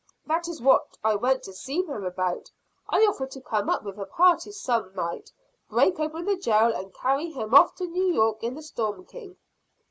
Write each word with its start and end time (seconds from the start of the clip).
"That 0.25 0.47
is 0.47 0.63
what 0.63 0.97
I 1.03 1.13
went 1.13 1.43
to 1.43 1.53
see 1.53 1.83
him 1.83 2.03
about. 2.03 2.49
I 2.89 3.03
offered 3.05 3.29
to 3.33 3.39
come 3.39 3.69
up 3.69 3.83
with 3.83 3.99
a 3.99 4.07
party 4.07 4.51
some 4.51 4.91
night, 4.95 5.31
break 5.69 5.99
open 5.99 6.25
the 6.25 6.37
jail, 6.37 6.73
and 6.75 6.91
carry 6.91 7.29
him 7.29 7.53
off 7.53 7.75
to 7.75 7.85
New 7.85 8.07
York 8.11 8.41
in 8.41 8.55
the 8.55 8.63
Storm 8.63 9.05
King." 9.05 9.37